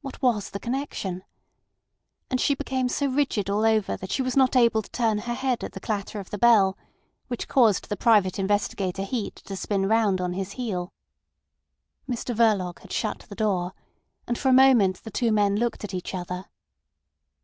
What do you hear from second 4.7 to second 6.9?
to turn her head at the clatter of the bell,